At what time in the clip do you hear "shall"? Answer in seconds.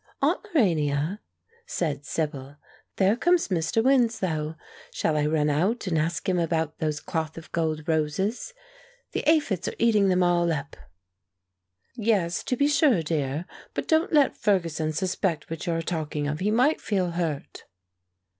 4.89-5.15